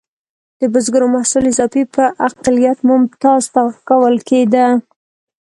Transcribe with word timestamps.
د 0.59 0.61
بزګرو 0.73 1.07
محصول 1.15 1.43
اضافي 1.51 1.81
به 1.93 2.05
اقلیت 2.27 2.77
ممتازو 2.89 3.51
ته 3.53 3.59
ورکول 3.67 4.15
کېده. 4.29 4.67